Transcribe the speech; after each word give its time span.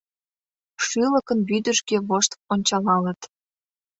Шӱлыкын 0.85 1.39
вӱдыжгӧ 1.49 1.97
вошт 2.07 2.31
ончалалыт. 2.53 3.21